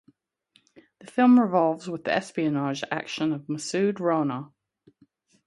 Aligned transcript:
The 0.99 1.05
film 1.05 1.39
revolves 1.39 1.87
with 1.87 2.05
the 2.05 2.11
espionage 2.11 2.83
action 2.89 3.31
of 3.33 3.43
Masud 3.47 3.99
Rana. 3.99 4.51